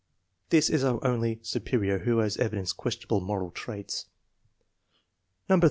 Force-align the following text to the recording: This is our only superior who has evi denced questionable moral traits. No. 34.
This 0.49 0.67
is 0.71 0.83
our 0.83 0.99
only 1.05 1.37
superior 1.43 1.99
who 1.99 2.17
has 2.21 2.35
evi 2.37 2.53
denced 2.55 2.75
questionable 2.75 3.21
moral 3.21 3.51
traits. 3.51 4.07
No. 5.47 5.57
34. 5.57 5.59